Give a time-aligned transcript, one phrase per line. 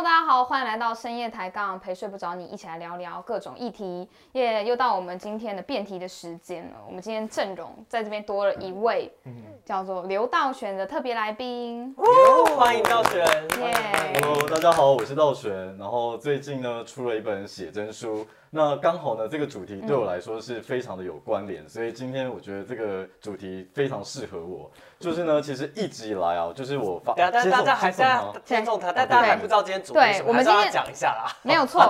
[0.00, 0.09] うだ。
[0.20, 4.06] 大家好，欢迎来到深夜抬杠，陪睡不着你，一起来聊聊各种议题。
[4.32, 6.76] 耶、又到我们今天的辩题的时间了。
[6.86, 9.10] 我们今天阵容在这边多了一位，
[9.64, 11.96] 叫做刘道玄的特别来宾。
[12.54, 13.24] 欢迎道玄。
[13.62, 15.50] 耶、Hello，大家好，我是道玄。
[15.78, 24.70] 然后最近呢出了一本写真书，那刚好呢这个主题对我来说是非常的有关联，所以今天我觉得这个主题非常适合我。
[24.98, 31.26] 就是呢，其实一直以来啊，就是我发，大家，但大家还是要接受吗听众他，但大家还不知道今天主题我们今天讲一下啦。
[31.42, 31.80] 没有错。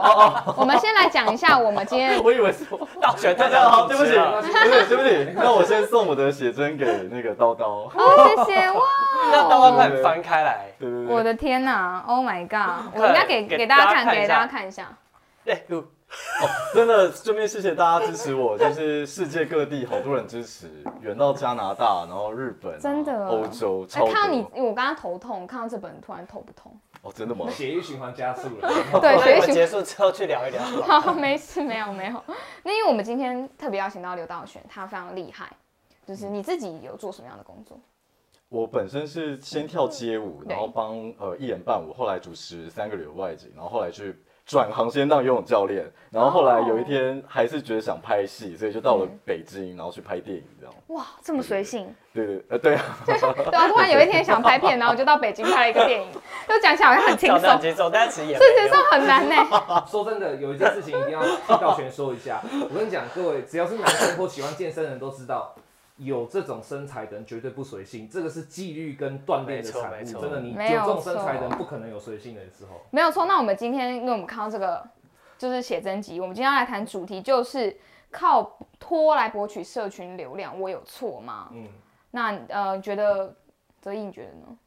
[0.56, 2.78] 我们先来讲一下我们今天 我以为是我。
[3.00, 7.88] 道玄大大家好，对不起，对不起，对不起，那我先送我的写真给那个叨叨。
[7.94, 8.80] 哦，谢谢哇！
[9.32, 10.66] 那刀刀快点翻开来。
[10.78, 12.92] 对对对，我的天哪，Oh my god！
[12.94, 14.88] 我快应该给给给大家看，大家看一下给大家看一下。
[15.46, 15.62] 哎，
[16.40, 20.68] 录真的顺便谢谢大家支持我，就是世界各地好多人支持，
[21.00, 26.72] 远到加拿大，然后日本啊、真的欧洲，哎超看到你，我刚刚头痛，看到这本突然头不痛。
[27.02, 27.48] 哦，真的吗？
[27.50, 28.68] 血液循环加速了。
[29.00, 30.62] 对，那我们学习结束之后去聊一聊。
[30.82, 32.22] 好，没事，没有没有。
[32.62, 35.50] 那因为我们今天特别邀请到刘道玄，他非常厉害。
[36.06, 37.78] 就是你自己有做什么样的工作？
[38.48, 44.20] 我本身是先跳街舞，然后帮呃一人伴舞，后来主持三个旅游外景，然后后来去
[44.50, 50.74] 转行先当游泳教练，然后后来有一天还是觉得想拍戏，所以就到了北京，然后去拍电影这样。
[50.88, 51.94] 哇，这么随性。
[52.12, 56.08] 对对呃对啊， 对啊，突然有一天想拍片，然后就到北京拍了一个电影，
[56.48, 58.68] 就讲起来好像很轻松轻松，但其实也事实。
[58.68, 59.36] 上很难呢。
[59.88, 62.42] 说真的，有一件事情一定要道全说一下。
[62.68, 65.54] 我跟你讲，各位只要是男生或喜欢健身的人都知道，
[66.00, 70.04] 有这种身材的人绝对不随性，这个是纪律跟锻炼的产物。
[70.04, 72.80] 真的，你没有有这种身材的人不可能有随性的时候。
[72.90, 74.82] 没有错，那我们今天因为我们看到这个
[75.38, 77.76] 就是写真集，我们今天要来谈主题就是
[78.10, 81.48] 靠拖来博取社群流量，我有错吗？
[81.52, 81.68] 嗯，
[82.10, 83.34] 那呃，觉得
[83.80, 84.58] 泽毅你觉得呢？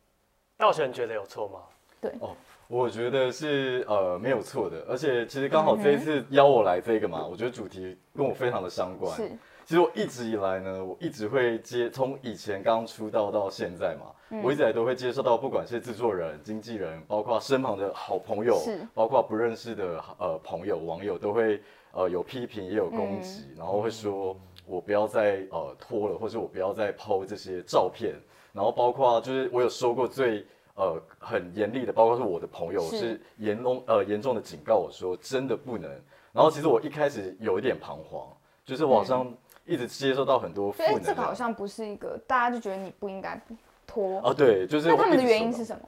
[0.58, 1.60] 道玄觉得有错吗？
[2.00, 2.12] 对。
[2.20, 2.36] 哦
[2.70, 9.16] 我觉得是呃没有错的，而且其实刚好这一次邀我来这个嘛，我觉得主题跟我非常的相关。
[9.16, 9.32] 是，
[9.74, 14.40] 其实我一直以来呢，我一直会接，从以前刚出道到现在嘛，嗯。
[14.44, 21.60] 我一直以来都会接受到，不管是制作人、经纪人，包括身旁的好朋友是，包括不认识的呃朋友、网友，都会
[21.92, 23.22] 呃有批评，也有攻嗯。
[23.24, 28.14] 击，然后会说我不要再呃拖了，或者我不要再抛这些照片，
[28.52, 30.46] 然后包括就是我有说过最。
[30.76, 32.98] 呃，很严厉的，包括是我的朋友是。
[32.98, 35.90] 是严重呃严重的警告我说，真的不能。
[36.32, 38.28] 然后其实我一开始有一点彷徨，
[38.66, 39.32] 就是我好像
[39.66, 41.06] 一直接受到很多负所以能量。
[41.06, 43.42] 这个好像不是一个大家就觉得你不应该
[43.86, 44.20] 拖。
[44.22, 45.82] 哦，对，就是那他们的原因是什么？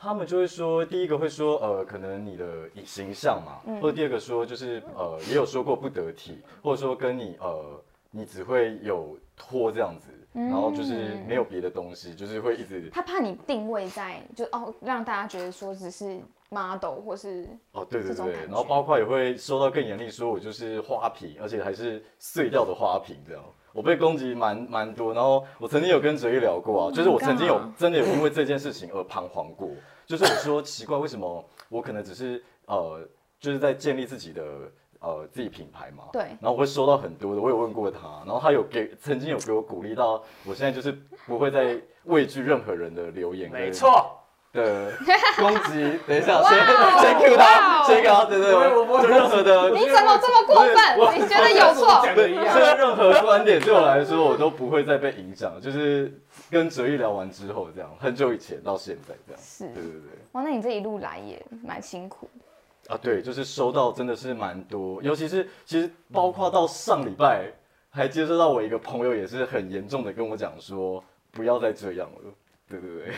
[0.00, 2.46] 他们就会说，第一个会说，呃，可能你的
[2.84, 7.82] 形象嘛，嗯或者第二个说就是，呃，也有说过不得体，或者说跟你，呃，
[8.12, 16.20] 你只会有拖这样子，然后就是没有别的东西，就是会一直，他怕你定位在就哦，让大家觉得说只是
[16.50, 23.42] model 或是哦，对对对然后包括也会收到更严厉，说我就是花瓶，而且还是碎掉的花瓶这样。
[23.74, 29.70] 我被攻击蛮蛮多，然后我曾经有跟哲一聊过啊 Oh 就是我曾经有真的有因为这件事情而彷徨过，
[30.06, 33.06] 就是我说奇怪，为什么我可能只是呃，
[33.38, 34.42] 就是在建立自己的
[35.00, 36.22] 呃自己品牌嘛，对。
[36.40, 40.90] 然后我会收到很多的，我有问过他，然后他有给曾经有给我鼓励到，我现在就是
[41.26, 44.17] 不会再畏惧任何人的留言，没错，
[44.52, 44.92] 的
[45.38, 45.98] 攻击。
[46.06, 51.20] 等一下，先哦先 Q 他，哦先 Q 他，对对我我对，就任何的你怎么这么过分？
[51.20, 51.86] 你觉得有错？
[52.04, 52.60] 讲的一样 现。
[52.60, 55.60] 在任何观点对我来说，我都不会再被影响。
[55.60, 56.12] 就是
[56.50, 59.42] 跟哲毅聊完之后，这样很久以前到现在这样。
[59.42, 60.10] 是对对对。
[60.32, 62.94] 哇，那你这一路来也蛮辛苦的。
[62.94, 67.44] 啊，对，就是收到真的是蛮多，尤其是其实包括到上礼拜
[67.90, 72.32] 还接收到我一个朋友也是很严重的跟我讲说，不要再这样了。
[72.68, 73.14] 对对对，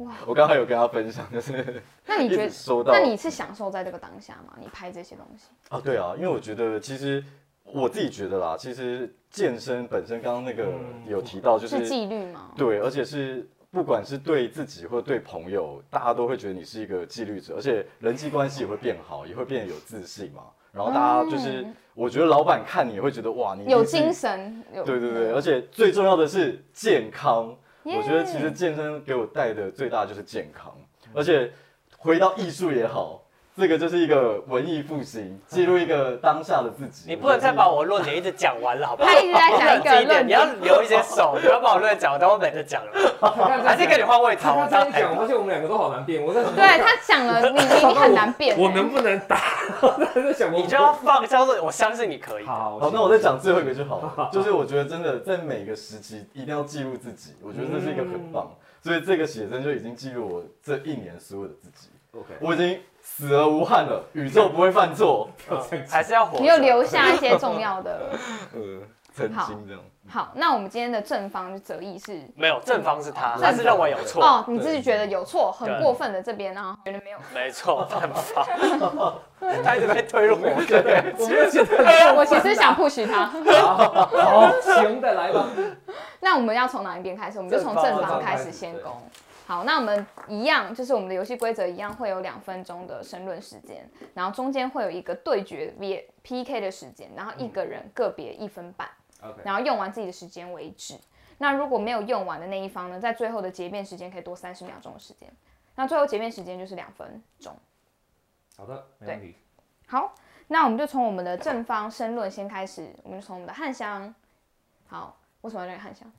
[0.00, 2.48] 哇，我刚刚有跟他分享，就是 那你觉得？
[2.48, 2.92] 收到。
[2.92, 4.54] 那你是享受在这个当下吗？
[4.60, 5.48] 你拍这些东西？
[5.68, 7.22] 啊，对啊，因为我觉得其实
[7.64, 12.52] 我自己觉得啦，其实健身本身刚刚那个嗯有提到，就是纪律吗？
[12.56, 20.44] 对，而且是不管是对自己或对朋友，大家都会觉得你是一个纪律者，而且人际关系也会变好，也会变得有自信嘛。
[20.72, 27.54] 然后大家就是，嗯我觉得老板看你也会觉得哇，你有精神，有对对对，而且最重要的是健康。
[27.84, 30.76] 耶我觉得其实健身给我带的最大就是健康，
[31.14, 31.52] 而且
[31.96, 33.22] 回到艺术也好，
[33.56, 37.04] 这个就是一个文艺复兴，记录一个当下的自己。
[37.08, 39.10] 你不能再把我论点一直讲完了，好不好？
[39.10, 43.62] 他一直在讲一个冷静点你要留一些手， 不要把我论点讲完，等我等着讲了。
[43.64, 46.24] 还是跟你换位置，他我这样讲，我发现我们两个都好难辩。
[46.24, 48.62] 我在想，对他讲了，你你很难辩欸。
[48.62, 49.38] 我能不能打？
[50.52, 52.46] 你就要放，叫做我相信你可以。
[52.46, 52.78] 好。
[52.78, 54.30] 好，那我再讲最后一个就好了。
[54.32, 58.50] 就是我觉得真的在每个时期一定要记录自己，我觉得这是一个很棒。
[58.82, 61.88] 所以这个写真就已经记录我这一年所有的自己。
[62.12, 65.28] OK，我已经死而无憾了，宇宙不会犯错。
[65.88, 66.38] 还是要活。
[66.38, 68.10] 你又留下一些重要的。
[68.54, 68.60] 呃，
[69.12, 69.82] 曾经这样。
[70.08, 74.24] 好，那我们今天的正方择议是没有正方是他，正他是认为有错。
[74.24, 77.18] 哦，你自己觉得有错，很过分的这边呢，觉得没有。
[77.32, 79.14] 没错，正方，
[79.62, 80.82] 他一直被推入火坑。
[81.16, 83.26] 我没觉得我其实想 push 他。
[83.26, 85.46] 好，行的来吧。
[86.18, 87.38] 那我们要从哪一边开始？
[87.38, 89.00] 我们就从正方开始先攻。
[89.50, 98.88] 好，那我们一样，就是我们的游戏规则一样，会有两分钟的申论时间，然后中间会有一个对决 V PK 的时间，然后一个人个别一分半。
[99.42, 100.96] 然后用完自己的时间为止。
[101.38, 105.28] 那如果没有用完的那一方呢，在最后的结辩时间可以多三十秒钟的时间。
[105.74, 107.52] 那最后结辩时间就是两分钟。
[108.56, 109.34] 好的，没问题。
[109.88, 110.14] 好，
[110.46, 112.88] 那我们就从我们的正方申论先开始。
[113.02, 114.14] 我们就从我们的汉香。
[114.86, 116.12] 好，为什么要叫汉香？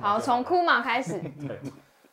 [0.00, 1.20] 好，从库马开始。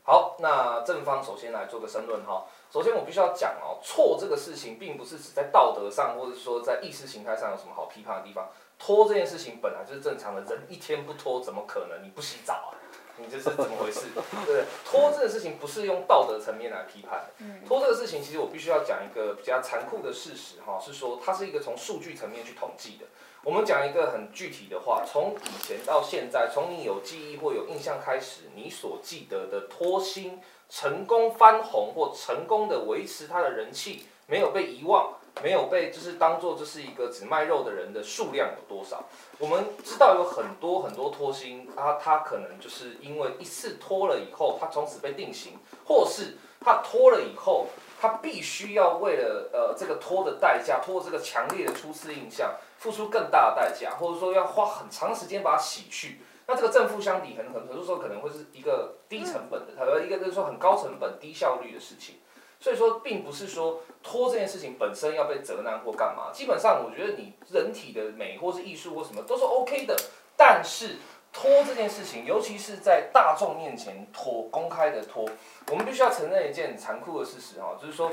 [0.05, 0.11] 对。
[0.13, 2.45] 好，那正方首先来做个申论哈。
[2.71, 8.47] 首先我必须要讲哦，错这个事情并不是指在道德上，或者说在意识形态上有什么好批判的地方。
[8.77, 12.03] 拖这件事情本来就是正常的，人一天不拖怎么可能？
[12.03, 12.75] 你不洗澡啊？
[13.17, 14.07] 你这是怎么回事？
[14.45, 17.65] 对拖这个事情不是用道德层面来批判的。
[17.65, 23.05] 拖这个事情，其实我必须要讲一个比较残酷的事实哈，是说它是一个从数据层面去统计的。
[23.45, 35.13] 我们讲一个很具体的话，从以前到现在，从你有记忆或有印象开始，你所记得的拖星成功翻红或成功的维持它的人气，没有被遗忘。
[35.43, 39.03] 没有被就是当做这是一个只卖肉的人的数量有多少？
[39.37, 47.67] 我们知道有很多很多拖星啊，他可能就是因为一次拖了以后，他从此被定型，或是他拖了以后，
[47.99, 52.55] 他必须要为了呃这个拖的代价，拖这个强烈的初次印象，
[52.85, 56.19] 付出更大的代价，或者说要花很长时间把它洗去。
[56.45, 62.17] 那这个正负相抵，很很很多时候可能会是一个低成本的，它一个就是说很高成本低效率的事情。
[62.59, 66.31] 所以说，并不是说拖这件事情本身要被责难或干嘛。
[66.31, 69.95] 基本上，我觉得你人体的美或是艺术或什么都是 OK 的。
[70.37, 70.97] 但是
[71.33, 75.27] 拖这件事情，尤其是在大众面前拖、公开的拖，
[75.71, 78.11] 我们必须要承认一件残酷的事实哈，就是说。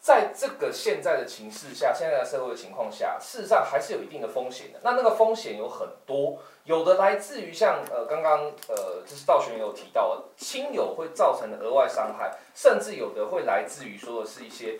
[0.00, 4.78] 在这个现在的情势下，现在的社会的情况下，事实上还是有一定的风险的。
[4.82, 14.78] 那那个风险有很多，有的来自于像呃刚刚呃就是道玄有提到亲友会造成的额外伤害，甚至有的会来自于说的是一些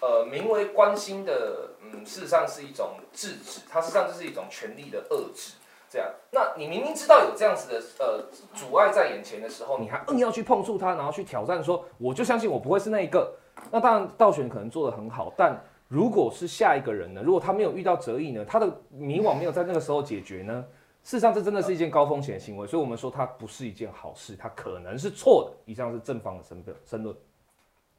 [0.00, 5.52] 呃名为关心的，嗯，事实上是一种制止，它实际上就是一种权力的遏制。
[5.90, 13.34] 这样，那你明明知道有这样子的呃阻碍在眼前的时候，你还硬要去碰触它，然后去挑战，说我就相信我不会是那一个。
[13.70, 15.58] 那当然，道玄可能做得很好，但
[15.88, 17.22] 如果是下一个人呢？
[17.22, 18.44] 如果他没有遇到折翼呢？
[18.44, 20.64] 他的迷惘没有在那个时候解决呢？
[21.02, 25.56] 事实上，这真的是一件高风险的行为，所以我们说它不是一件好事，它可能是错的。
[25.66, 26.74] 以上是正方的申辩。
[26.86, 27.14] 申论。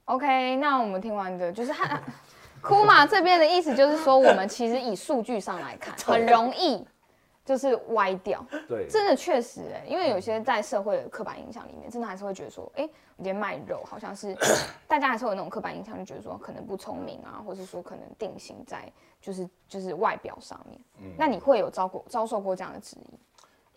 [0.06, 2.01] OK，那我们听完的就是他
[2.62, 6.86] 库马这边的意思，就是说我们其实以数据上来看， 很容易。
[7.45, 14.36] 就是歪掉，对，真的确实哎，因为有些在社会的刻板印象里面，真的还是会觉得说，哎，今天卖肉好像是
[14.88, 20.80] 大家还是有那种刻板印象，就觉得说可能不聪明啊，或者说可能定型在就是就是外表上面。
[21.00, 23.19] 嗯，那你会有遭过遭受过这样的质疑？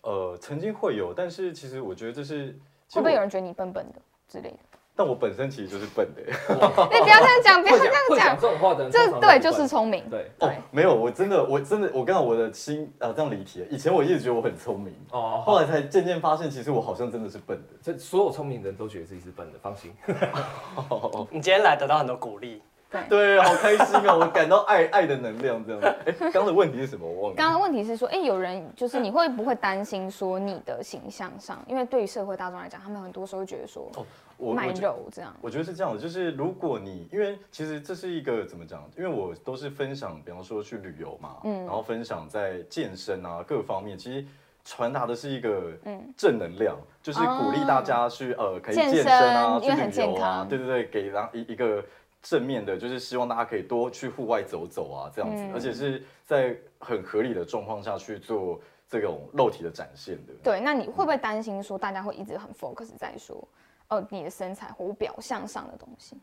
[0.01, 2.57] 呃，曾经会有，但是其实我觉得这是
[2.91, 4.57] 会不会有人觉得你笨笨的之类的？
[4.99, 8.37] 但我本身其实就是笨的，你不要这样讲，不要这样讲。
[8.37, 10.03] 这种话的，这对就是聪明。
[10.09, 13.67] 对哦，没有，我真的，我真的，我刚刚我的心啊，这样离题了。
[13.69, 17.73] 以前我一直觉得我很聪明，哦， 后来才渐渐发现，其实我好像真的是笨的。
[17.81, 19.93] 这所有聪明人都觉得自己是笨的，放心。
[21.29, 22.61] 你今天来得到很多鼓励。
[23.07, 24.15] 对，好开心啊！
[24.17, 25.95] 我感到爱爱的能量这样。
[26.07, 27.07] 哎，刚刚的问题是什么？
[27.07, 27.35] 我忘了。
[27.37, 31.63] 刚刚的问题是说，哎，有人就是你会不会担心说你的形象上？
[31.67, 33.89] 因为对于社会大众来讲，他们很多时候会觉得说，
[34.39, 35.35] 哦，卖肉这样。
[35.41, 38.89] 我觉得是这样的，就是如果你因为其实这是一个怎么讲？
[38.97, 44.25] 因为我都是分享，比方说去旅游嘛，嗯，然后分享在健身啊各方面，其实
[44.65, 51.83] 传达的是一个嗯正能量，就是鼓励大家去呃可以健身啊，去旅游啊，对对对，给然一一个。
[52.21, 60.33] 正面的，就是希望大家可以多去户外走走啊，这样子，而且是在很合理的状况下去做这种肉体的展现的。
[60.43, 63.41] 对，那你会不会担心说大家会一直很 focus 在说，
[63.89, 66.15] 哦，你的身材或表象上的东西？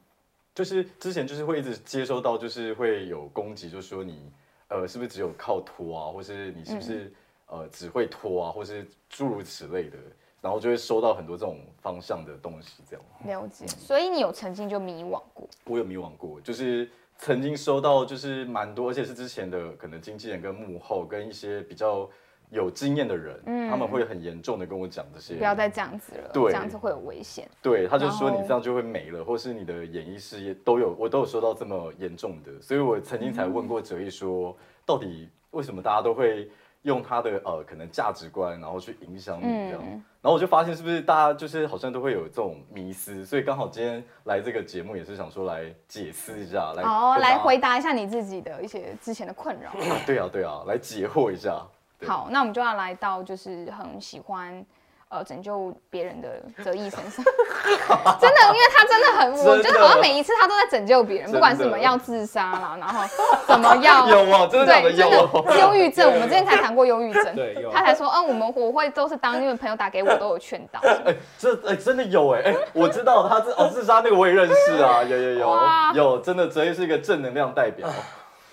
[0.55, 4.31] 就是之前就是会一直接收到，就是会有攻击，就说你
[4.69, 7.13] 呃是不是只有靠拖啊，或是你是不是
[7.47, 9.99] 呃只会拖啊，或是诸如此类的。
[10.43, 13.67] 然后就会收到很多这种方向的东西，这样了解。
[13.67, 15.49] 所以你有曾经就迷惘过？
[15.65, 22.09] 我有迷惘过，就是曾经收到就是蛮多，而且是之前的可能经纪人跟幕后跟一些比较
[22.51, 23.69] 有经验的人，嗯。
[23.69, 26.53] 他们会很严重的跟我讲这些，不要再这样子了，对。
[26.53, 27.49] 这样子会有危险。
[27.61, 36.49] 对，他就说你这样就会没了，或是你的演艺事业都有，我都有收到这么严重的，所以我曾经才问过哲毅说，到底为什么大家都会
[36.83, 49.71] 用他的呃可能价值观，然后去影响你这样，嗯然后我就发现是不是大家就是好像都会有这种迷思，所以刚好今天来这个节目也是想说来解释一下，来哦，来回答一下你自己的一些之前的困扰。
[49.71, 51.65] 啊 对啊对啊，来解惑一下。
[51.99, 52.09] 对。
[52.09, 54.65] 好，那我们就要来到就是很喜欢
[55.09, 57.25] 呃拯救别人的泽毅身上，
[58.21, 63.05] 真的，因为他真的很，我觉得好像每一次他都在拯救别人，不管是什么要自杀啦，然后
[63.47, 75.57] 怎么要 有啊，对，真有的忧郁症，我们之前才谈过忧郁症，对他才说，嗯，我们我会都是当因为朋友打给我都有劝导，哎、这哎、真的有哎、哎、我知道他自哦自杀那个我也认识啊，有有有。
[75.95, 77.89] 有，真的哲毅是一个正能量代表。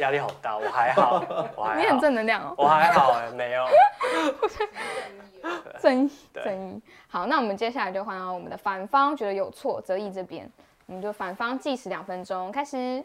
[0.03, 1.23] 压力好大，我还好，
[1.55, 3.65] 我还好，你很正能量哦，我还好哎，没有。
[5.81, 6.81] 正义对正义。
[7.07, 10.49] 好，那我们接下来就换到我们的反方觉得有错，泽毅这边，
[10.87, 13.01] 我们就反方计时两分钟，开始。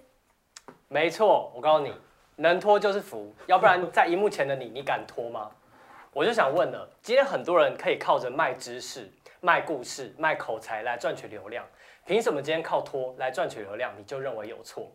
[0.88, 1.94] 没错，我告诉你，
[2.36, 5.48] 能拖就是福，要不然在荧幕前的你，你敢拖吗？
[6.12, 9.08] 我就想问了，今天很多人可以靠着卖知识、
[9.40, 11.64] 卖故事、卖口才来赚取流量，
[12.04, 14.90] 凭什么今天靠拖来赚取流量，你就认为有错？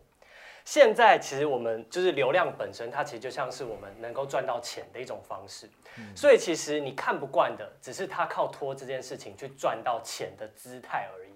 [0.64, 5.68] 现在其实我们就是流量本身，它其实就像是我们能够赚到钱的一种方式，
[6.16, 11.28] 所以其实你看不惯的，只是他靠拖这件事情去赚到钱的姿态而已。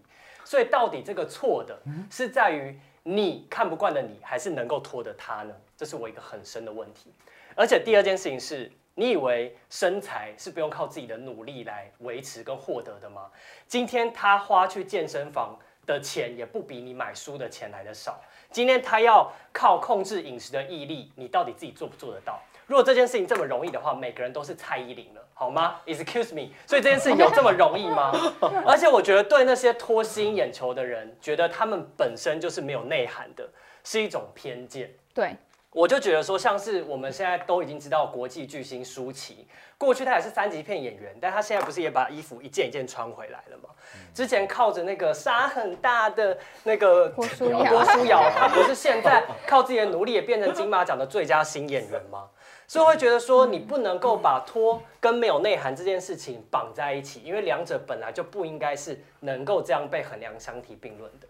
[0.44, 1.78] 所以到底这个错的
[2.11, 5.54] 是在于你看不惯的你，还是能够拖的他呢？
[5.76, 7.12] 这是我一个很深的问题。
[7.54, 13.30] 而且第二件事情是，你以为身材是不用靠自己的努力来维持跟获得的吗？
[13.66, 18.18] 今天他花去健身房的钱，也不比你买书的钱来的少。
[18.50, 22.40] 今天他要靠控制饮食的毅力，你到底自己做不做得到？
[22.67, 28.12] 如果这件事情这么容易的话，每个人都是蔡依林了，好吗？Excuse me，所以这件事情有这么容易吗？
[28.67, 33.49] 而且我觉得对那些脱吸引眼球的人，觉得他们本身就是没有内涵的，
[33.85, 34.93] 是一种偏见。
[35.14, 35.35] 对，
[35.71, 39.47] 我就觉得说，像是我们现在都已经知道国际巨星舒淇，
[39.78, 43.70] 过去他也是三级片演员，但他现在不是也把衣服一件一件穿回来了吗？
[44.12, 52.28] 之前靠着那个沙很大的那个郭书瑶郭书瑶，他不是现在靠自己的努力也变成金马奖的最佳新演员吗？
[52.66, 61.26] 所以我会觉得说，你不能够把拖跟没有内涵这件事情绑在一起，因为两者本来就不应该是能够这样被衡量相提并论的。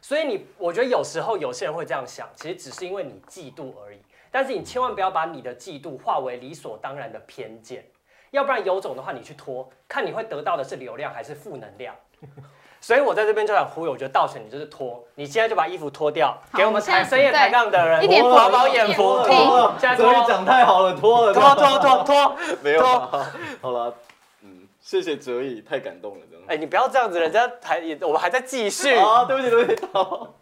[0.00, 3.98] 所以你，我觉得有时候有些人会这样想，其实只是因为你嫉妒而已。
[4.30, 7.84] 但是你千万不要把你的嫉妒化为理所当然的偏见，
[8.32, 11.94] 要不然有种的话，你去拖，看你会得到的是流量还是负能量。
[12.80, 23.94] 所以我在这边就想呼吁，我觉得道玄你就是拖，你现在就把衣服脱掉，好给我们现在抬深夜抬杠的人一点饱饱眼福，脱了，现在哲毅脱，讲太好了，脱了，脱脱脱脱， 没有啊， 好了，
[24.42, 26.52] 嗯，谢谢哲毅，太感动了，真的。
[26.52, 28.96] 哎，你不要这样子，人家还也我们还在继续。
[28.96, 30.34] 啊，对不起，对不起，好，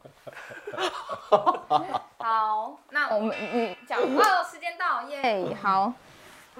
[2.17, 5.93] 好，那我们嗯讲哦，时间到耶，好。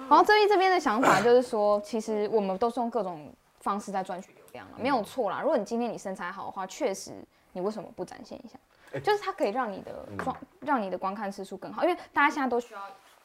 [0.09, 5.41] 然后这一这边的想法就是说，其实我们都是用各种方式在赚取流量了，没有错啦。
[5.41, 7.13] 如果你今天你身材好的话，确实
[7.53, 8.57] 你为什么不展现一下？
[8.99, 12.81] 就是它可以让你的状，让你的观看次数更好，因为大家现在都需要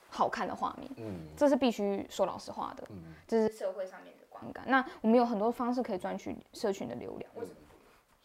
[0.09, 1.27] 好看的画面，嗯。
[1.37, 2.85] 这是必须说老实话的，
[3.27, 4.63] 这是社会上面的观感。
[4.69, 7.57] 那我们有很多方式可以赚取社群的流量，为什么？
[7.69, 7.76] 不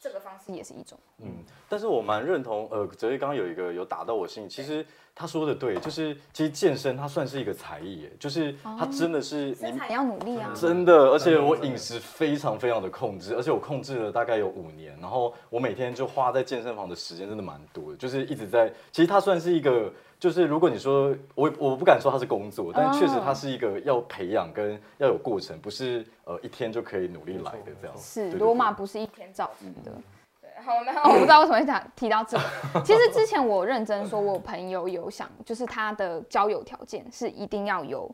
[0.02, 0.98] 这个方式也是一种。
[1.20, 1.28] 嗯，
[1.70, 18.74] 但是我蛮认同，呃，哲一刚刚有一个有打到我心里，其实他说的对，就是其实健身它算是一个才艺，就是它真的是你身材要努力啊，真的，而且我饮食非常非常的控制，而且我控制了大概有五年，然后我每天就花在健身房的时间真的蛮多的，就是一直在。
[18.92, 27.98] 其实它算是一个，就是如果你说我我不敢说它是工作，但确实它是一个要培养跟要有过程，不是呃一天就可以努力来的这样。
[27.98, 29.92] 是罗马不是一天造成的。
[30.40, 32.44] 对，好，我们 我不知道为什么会讲提到这个。
[32.86, 38.08] 其实之前我认真说，我朋友有想，就是他的交友条件是一定要有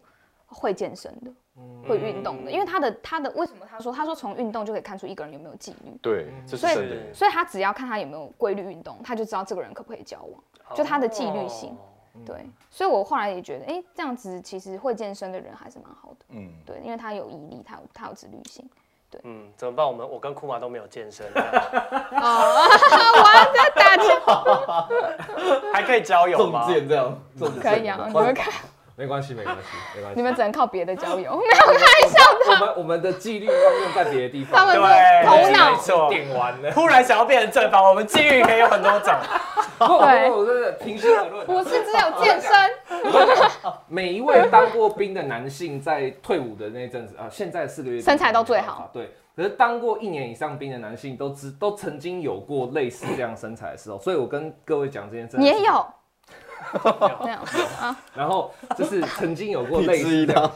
[0.46, 1.32] 会健身的，
[1.90, 7.14] 会运动的，因为他的他的为什么他说他说从运动就可以看出一个人有没有纪律，对，所以。
[7.14, 10.42] 所以他只要看他有没有规律运动，他就知道这个人可不可以交往，
[10.74, 11.72] 就他的纪律性。
[11.72, 11.76] 哦
[12.26, 16.26] 对，所以我后来也觉得，哎，这样子其实会健身的人还是蛮好的。
[16.30, 18.68] 嗯，对，因为他有毅力，他有他有自律性。
[19.10, 19.88] 对嗯，怎么办？
[19.88, 22.68] 我们我跟库玛都没有健身， 哦，
[23.16, 24.12] 我在打球。
[25.72, 26.66] 还可以交友中吗？
[26.68, 27.18] 箭这样，
[27.62, 28.54] 可以啊，你们看，
[28.98, 29.62] 没关系，没关系，
[29.96, 30.18] 没关系。
[30.18, 34.60] 你们只能靠别的交友，没有开笑的我们我们的纪律要用在别的地方。
[34.60, 36.72] 他们对的头脑没错点完了。
[36.72, 39.14] 突然想要变成正方，我们纪律可以有很多种。
[39.78, 42.52] 不，对我真的平心而论，我是只有健身，
[43.88, 48.90] 每一位当过兵的男性在退伍的那一阵子啊，现在四个月身材都最好。
[48.92, 55.38] 对，可是当过一年以上兵的男性都知都曾经有过类似这样身材的时候，所以我跟各位讲这件事。
[55.38, 55.86] 你也有。
[57.24, 57.38] 没有
[57.80, 57.96] 啊。
[58.16, 60.52] 然后就是曾经有过类似的，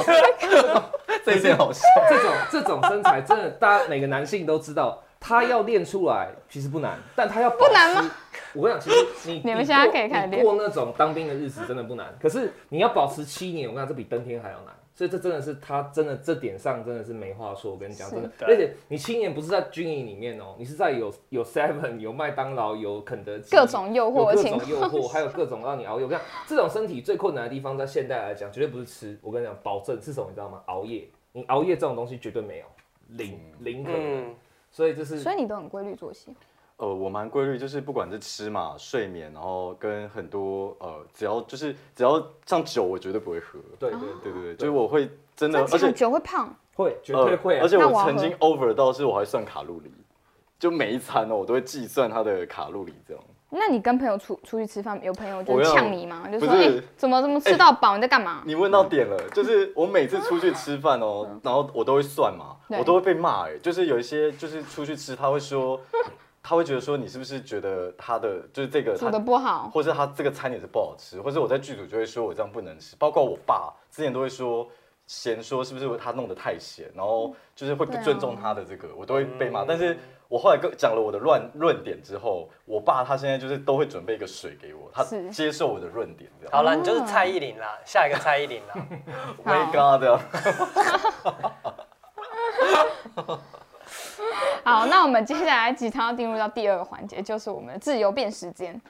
[1.26, 1.82] 这件好笑。
[2.08, 5.02] 这种这种身材真的，大家每个男性都知道。
[5.20, 8.10] 他要练出来其实不难，但他要不难吗？
[8.54, 14.74] 我跟你讲，其实你 你们现在可以开始练过那种当兵的日子真的不难，可是你要保持七年，我跟你讲，这比登天还要难。
[14.92, 17.72] 所以这真的是他真的这点上真的是没话说。
[17.72, 26.04] 我跟你讲，真的，而且你七年不是在军营里面哦，你是在有有 seven 有麦当劳有肯德基各种诱惑，各种诱惑，还有各种让你熬夜。
[26.04, 29.18] 我讲这种身体最困难的地方，在现代来讲，绝对不是吃。
[29.22, 30.26] 我跟你讲，保证是什么？
[30.28, 30.60] 你知道吗？
[30.66, 31.08] 熬夜。
[31.32, 32.64] 你熬夜这种东西绝对没有
[33.08, 34.34] 零零可能。
[34.70, 36.34] 所以就是，所以你都很规律作息。
[36.76, 43.58] 呃，我蛮规律，就是不管是吃嘛、睡眠，然后跟很多呃，只要就是只要像酒，我绝对不会喝。
[43.78, 47.58] 对对对对对，就是我会真的，而且酒会胖，会绝对会。
[47.58, 49.92] 而且我曾经 over 到是我还算卡路里，
[50.58, 53.22] 就每一餐呢，我都会计算它的卡路里这样。
[53.50, 56.28] 那你跟朋友出出去吃饭，有朋友就呛你吗？
[56.30, 57.96] 就说哎，怎么怎么吃到饱？
[57.96, 58.42] 你在干嘛？
[58.46, 62.56] 你问到点了，就是我每次出去吃饭哦，然后我都会算嘛。
[62.78, 65.80] 我都会被骂哎，就是有一些就是出去吃，他会说，
[66.40, 74.68] 他会觉得说你是不是觉得他的就是这个煮的不好，或者他这个餐也是不好吃，或者我在剧组就会说我这样不能吃，包括我爸之前都会说
[75.08, 79.64] 嫌说是不是他弄得太咸，然后就是会不尊重他的这个，我都会被骂。
[79.64, 79.98] 但是
[80.30, 86.52] 我后来跟讲了我的论论点之后，我爸他现在就是都会准备一个水给我，他接受我的论点这样。
[86.52, 88.74] 好了，你就是蔡依林啦，下一个蔡依林啦，
[89.44, 90.20] 没嘎的。
[94.62, 98.80] 好，那我们接下来即将要进入到第二个环节，就是我们的自由变时间。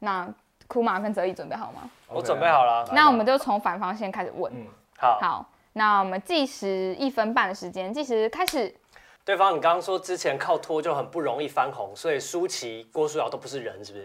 [0.00, 0.28] 那
[0.66, 1.88] 库马跟泽义准备好吗？
[2.08, 2.86] 我准备好了。
[2.92, 4.52] 那我们就从反方先开始问。
[4.54, 4.66] 嗯
[4.98, 5.18] 好。
[5.18, 8.74] 好，那我们计时一分半的时间，计时开始。
[9.22, 14.04] 对方，你刚刚说之前靠拖就很不容易翻红，所以舒淇、郭书瑶都不是人，是不是？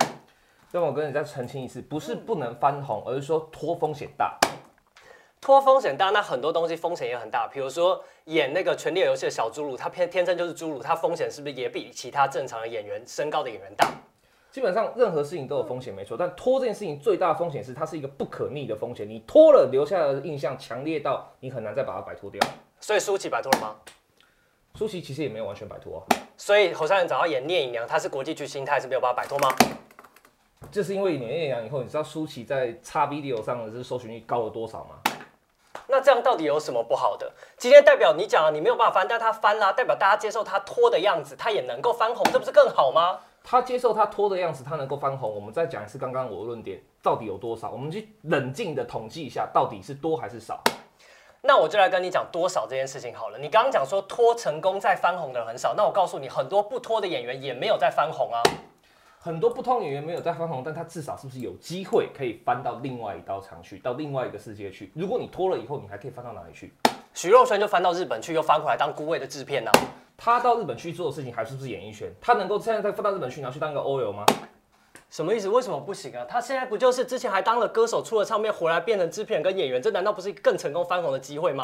[0.71, 4.37] 那我跟你再澄清一次，不是不能翻红，而是说拖风险大。
[5.39, 7.47] 拖风险大，那很多东西风险也很大。
[7.47, 13.89] 比如说演那个《权力游戏》的小侏儒，他偏天生就是侏儒，他风险是不是也比其他正常的演员身高的演员大？
[14.51, 16.17] 基本上任何事情都有风险，没错。
[16.17, 22.41] 但拖这件事情最大的风险是它是一个不可逆的风险，你拖了留下来的印象强烈到你很难再把它摆脱掉。
[22.79, 23.75] 所以舒淇摆脱了吗？
[24.75, 26.05] 舒淇其实也没有完全摆脱。
[26.35, 29.49] 所以侯孝贤找到演聂隐娘，她是国际巨星，她还是没有办法摆脱吗？
[30.69, 34.95] 就是因为演聂隐娘以后，你知道舒淇在叉 video 上的这搜寻率高了多少吗？
[35.87, 37.31] 那这样到底有什么不好的？
[37.57, 43.19] 今天代表你讲了你没有办法翻，但他翻啦，代表大家接受他拖的样子，他也能够翻红，这不是更好吗？
[43.43, 45.33] 他接受他拖的样子，他能够翻红。
[45.33, 47.69] 我们再讲一次刚刚我的论点，到底有多少？
[47.69, 50.61] 我们去冷静的统计一下，到底是多还是少？
[51.47, 53.37] 那我就来跟你讲多少这件事情好了。
[53.37, 58.41] 你刚刚讲说脱成功再翻红的人很少，那我告诉你，很多不脱的演员也没有在翻红啊。
[59.19, 64.91] 很多不通演员没有在翻红，但他至少是不是有机会可以翻到另外一道墙去，到另外一个世界去？
[64.95, 66.73] 如果你脱了以后，你还可以翻到哪里去？
[67.13, 69.71] 徐若瑄就翻到日本去，又翻回来当孤味的制片呢？
[70.17, 72.11] 他到日本去做的事情还是不是演艺圈？
[72.19, 74.25] 他能够现在再翻到日本去，然后去当个 OL 吗？
[75.09, 75.47] 什么意思？
[75.47, 76.25] 为什么不行啊？
[76.27, 81.63] 他现在不就是之前还当了歌手，出了唱片回来变成制片人跟演员，这难道不是更成功翻红的机会吗？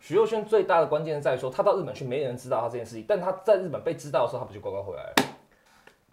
[0.00, 5.14] 徐若瑄最大的关键在于说，他到日本去没人知道他这件事情，但他在日本被知道的时候，他不就乖乖回来了？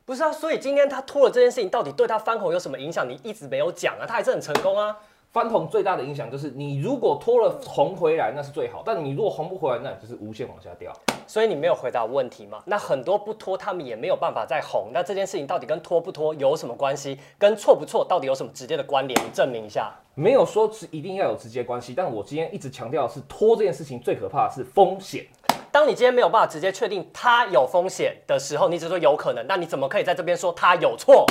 [0.05, 3.07] 不是啊，所以今天他拖了这件事情，到底对他翻红有什么影响？
[3.07, 4.97] 你一直没有讲啊，他还是很成功啊。
[5.33, 10.93] 翻红最大的影响就是，你如果拖了红回来，那是最好；但你如果红不回来，那就是无限往下掉。
[11.25, 12.61] 所以你没有回答问题嘛？
[12.67, 14.91] 那很多不拖，他们也没有办法再红。
[14.93, 17.17] 那这件事情到底跟拖不拖有什么关系？
[17.39, 19.19] 跟错不错到底有什么直接的关联？
[19.25, 19.91] 你证明一下。
[20.13, 25.25] 没有说是一定要有直接关系，但我今天一直强调的是，拖这件事情最可怕的是风险。
[25.71, 31.25] 当你今天没有办法直接确定它有风险的时候，你只说有可能，那你怎么可以在这边说它有错？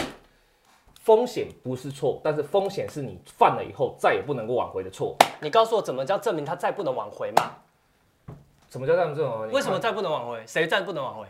[1.03, 5.17] 风险不是错，但是风险是你犯了以后再也不能够挽回的错。
[5.41, 7.57] 你告诉我怎么叫证明他再不能挽回嘛？
[8.71, 9.49] 什么叫这样这种？
[9.51, 10.43] 为什么再不能挽回？
[10.47, 11.27] 谁再不能挽回？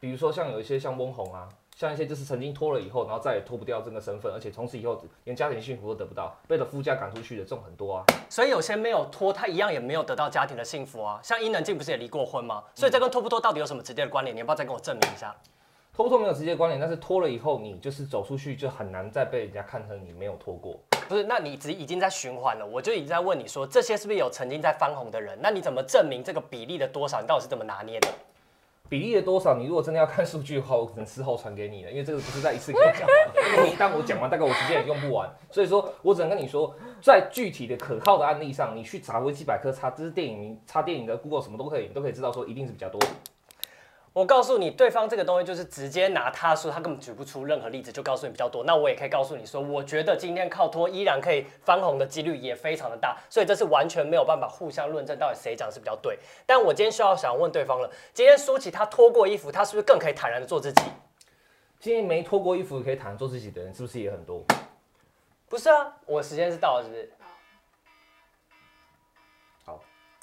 [0.00, 1.48] 比如说像有一些像翁虹啊。
[1.76, 8.04] 像一些就是曾经脱了以后，然后再也脱不掉这个身份，而且从此以后连家庭幸福都得不到，被了夫家赶出去的这种很多啊。
[8.28, 11.18] 所以有些没有脱，他一样也没有得到家庭的幸福啊。
[11.20, 12.62] 像伊能静不是也离过婚吗？
[12.76, 14.32] 所以这跟脱不脱到底有什么直接的关联？
[14.36, 15.34] 你要不要再跟我证明一下？
[15.96, 20.76] 拖不拖没有直接关联，但是拖了以后，你就是走出去就很难再被人家看成你没有拖过。
[21.08, 25.38] 不是，那你只已经在循环了，我就已经在问你说，这些是不是有曾经在翻红的人？
[25.40, 27.20] 那你怎么证明这个比例的多少？
[27.20, 28.08] 你到底是怎么拿捏的？
[28.88, 43.00] 比例的多少，你如果真的要看数据的话，我可能事后传给你了，因为这个不是在一次给你讲完，因 为你当我讲完，大概我时间也用不完，所以说我只能跟你说，在具体的可靠的案例上，你去查维基百科，查这是电影名，查电影的 Google 什么都可以，你都可以知道说一定是比较多。
[44.14, 48.62] 我告诉你，对方这个东西就是直接拿他说，他根本举不出任何例子，就告诉你比较多。
[48.62, 56.16] 那我也可以告诉你说，我觉得今天靠托依然可以翻红的几率也非常的大，所以这是完全没有办法互相论证到底谁讲是比较对。
[56.46, 60.82] 但我今天需要想问对方了，今天舒淇她脱过衣服，她是不是更可以坦然的做自己？
[61.80, 64.44] 今天没脱过衣服可以坦然做自己的人，是不是也很多？
[65.48, 67.12] 不是啊，我时间是到了，是不是？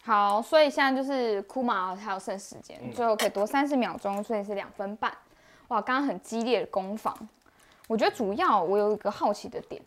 [0.03, 5.11] 好，所以现在就是库马还有剩时间，嗯最后可以多三十秒钟，所以是两分半。
[5.67, 7.15] 哇，刚刚很激烈的攻防，
[7.87, 9.81] 我觉得主要我有一个好奇的点，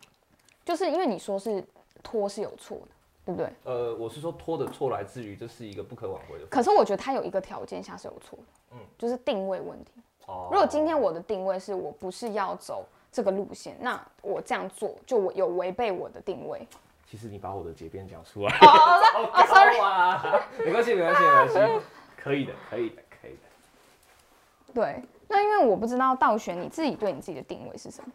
[0.64, 1.62] 就是因为你说是
[2.02, 2.88] 拖是有错的，
[3.26, 3.52] 对不对？
[3.64, 6.46] 呃，我是说拖的错来自于这是一个不可挽回的。
[6.46, 9.90] 可是我觉得它有一个条件下是有错的，嗯就是定位问题。
[10.26, 16.66] 哦如果今天我的定位是我不是要走这个路线，那我这样做就我有违背我的定位。
[17.14, 20.20] 其实你把我的结辩讲出来，哦哦 哦，sorry，哇，
[20.66, 21.84] 没关系，没关系，没关系，
[22.20, 24.74] 可以的，可以的，可以的。
[24.74, 28.10] 对，那因为我不知道道玄你自己对你自己的定位是什么。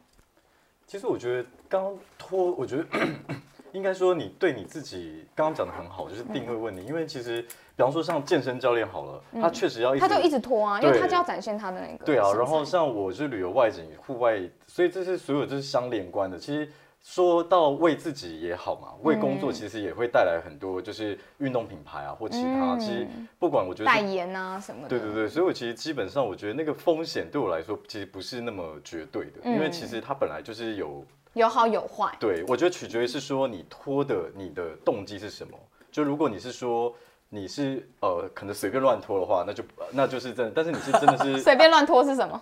[0.86, 2.86] 其实我觉得刚刚拖，我觉得
[3.72, 6.84] 应该说你对你自己刚刚讲的很好，就是定位问题。
[6.84, 7.42] 因为其实，
[7.78, 16.38] 比方说像健身教练好了，他确实要一直他就一直拖啊，因为他就要展现他的那个对啊，然后像我是旅游外景、户外，所以这些所有就是相连关的。
[16.38, 16.70] 其实
[17.02, 22.76] 说到为自己也好嘛，为工作其实也会带来很多，就是运动品牌啊或其他。
[22.76, 23.08] 嗯其实
[23.40, 24.90] 不管我觉得代言啊什么的。
[24.90, 32.16] 对对对，所以我其实基本上我觉得那个风险对我来说其实不是那么绝对的，因为嗯其实它本来就是有有好有坏。
[32.20, 35.58] 对，我觉得取决于是说你拖的你的动机是什么。
[35.92, 36.94] 就如果你是说
[37.30, 40.52] 你是呃可能随便乱拖的话，那就那就是真的。
[40.56, 42.42] 但是你是真的是 随便乱拖是什么？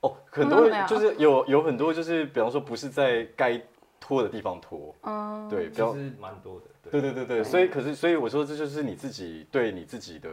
[0.00, 3.60] 哦，很多就是有有很多就是比方说不是在该
[4.00, 10.28] 拖的地方拖，嗯，对，比方其实蛮多的，对对对对，所以可是所以我说这就是你自己对你自己的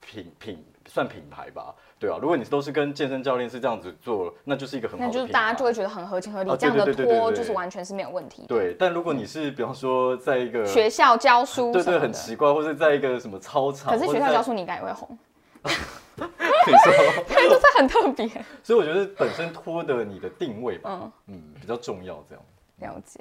[0.00, 2.16] 品品算品牌吧，对啊。
[2.22, 5.12] 如果你都是跟健身教练是这样子做，那就是一个很好那的。
[5.12, 8.48] 就是大家就会觉得很合情合理哦，这样的拖就是完全是没有问题的。
[8.48, 15.18] 对，但如果你是比方说在一个学校教书对对很奇怪，或者在一个什么操场，可是学校教书你应该也会红，
[16.66, 18.28] 你说，就是很特别。
[18.62, 22.44] 所以我觉得本身拖的你的定位吧，嗯，嗯，比较重要这样。
[22.78, 23.20] 了解。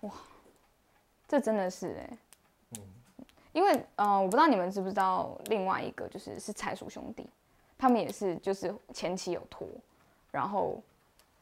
[0.00, 0.10] 哇，
[1.26, 2.80] 这真的是哎、
[3.52, 7.26] 因为呃，我不知道你们知不知道另外一个就是是财叔兄弟，
[7.78, 9.66] 他们也是就是前期有拖，
[10.30, 10.82] 然后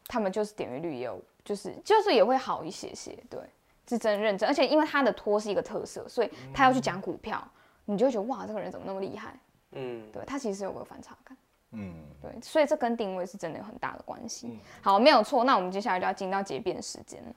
[0.06, 3.40] 他们就是点阅率也有，就是就是也会好一些些，对，
[3.88, 7.42] 是真认真，而且因为他的托是一个特色，所以他要去讲股票，
[7.86, 9.34] 你就会觉得哇，这个人怎么那么厉害？
[9.72, 11.36] 嗯，对他其实有个反差感。
[11.72, 14.48] 嗯，对，所以这跟定位是真的有很大的关系。
[14.48, 15.44] 嗯好，没有错。
[15.44, 17.34] 那我们接下来就要进到结辩时间了，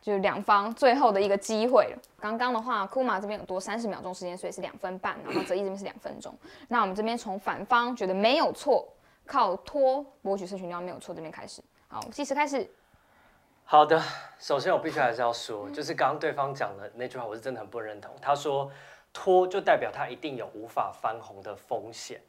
[0.00, 1.98] 就是两方最后的一个机会了。
[2.18, 6.34] 刚刚的话，库马这边有多三十秒钟时间，所以是两分半，然后泽一这边是两分钟。
[6.68, 8.88] 那我们这边从反方觉得没有错，
[9.26, 11.62] 靠拖博取社群量没有错这边开始。
[11.86, 12.66] 好，计时开始。
[13.66, 14.02] 好的，
[14.38, 18.14] 首先我必须还是要说，就是刚刚对方讲的那句话，我是真的很不认同。
[18.20, 18.70] 他说
[19.14, 22.20] 拖就代表他一定有无法翻红的风险，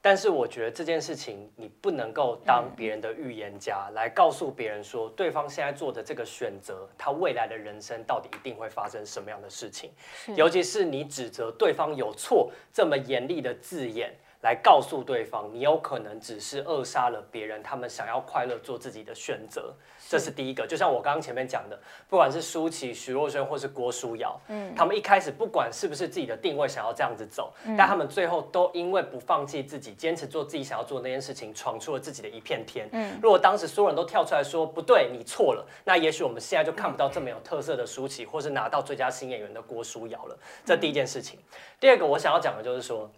[0.00, 9.92] 但是我觉得这件事情你不能够当别人的预言家来告诉别人说，对方现在做的这个选择，他未来的人生到底一定会发生什么样的事情。
[10.34, 14.12] 尤其是你指责对方有错这么严厉的字眼。
[14.42, 19.72] 来告诉对方，你有可能只是扼杀了别人他们想要快乐做自己的选择，
[20.08, 20.66] 这是第一个。
[20.66, 21.78] 就像我刚刚前面讲的，
[22.08, 32.88] 不管是舒淇、徐若瑄或是郭书瑶，嗯，他们一开始不管是不是自己的定位想要这样子走，但他们最后都因为不放弃自己，坚持做自己想要做的那件事情，闯出了自己的一片天。
[32.90, 40.36] 嗯，如果当时所有人都跳出来说不对，你错了，那也许我们现在就看不到这么有特色的舒淇，或是拿到最佳新演员的郭书瑶了。
[40.64, 41.38] 这第一件事情。
[41.78, 43.08] 第二个我想要讲的就是说。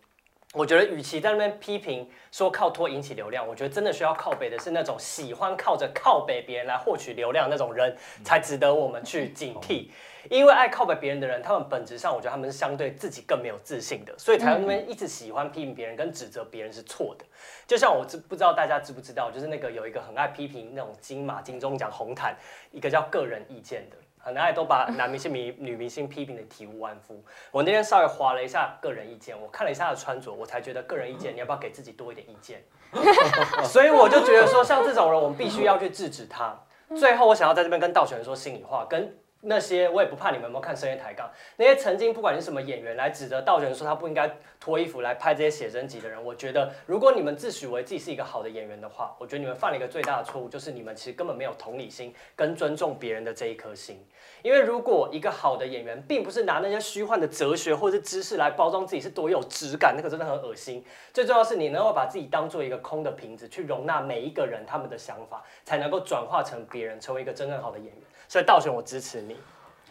[0.54, 9.88] 我觉得，与其在那边批评说靠拖引起流量，我觉得真的需要靠北的是那种喜欢靠着靠北别人来获取流量那种人，才值得我们去警惕。
[10.30, 17.24] 因为爱靠北别人的人，他们本质上我觉得他们是相对自己更没有自信的，所以才会那边一直喜欢批评别人跟指责别人是错的。
[17.66, 22.34] 就像我知不知道大家知不知道，就是那个有一个很爱批评那种金马、金钟奖、红毯，
[22.70, 23.96] 一个叫个人意见的。
[24.24, 27.22] 很爱都把男明星、女 女明星批评的体无完肤。
[27.50, 32.64] 我那天稍微划了一下个人意见，我看了一下他的穿着，我才觉得个人意见，你要不要给自己多一点意见？
[33.64, 36.58] 所以我就觉得说，像这种人，我们必须要去制止他。
[36.96, 39.14] 最后，我想要在这边跟道玄说心里话，跟
[39.46, 54.02] 那些我也不怕你们有没有看深夜抬杠，那些曾经不管是什么演员来指责道玄说他不应该脱衣服来拍这些写真集的人，我觉得如果你们自诩为自己是一个好的演员的话，我觉得你们犯了一个最大的错误，就是你们其实根本没有同理心跟尊重别人的这一颗心。
[54.42, 60.84] 因为如果一个好的演员，并不是拿那些虚幻的哲学或者是知识来包装自己是多有质感，那个真的很恶心。
[61.12, 67.96] 最重要是你能够把自己当做一个空的瓶子，去容纳每一个人他们的想法，才能够转化成别人，成为一个真正好的演员。
[68.34, 69.36] 所以道玄，我支持你。